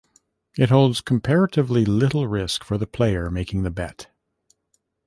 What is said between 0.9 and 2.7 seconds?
comparatively little risk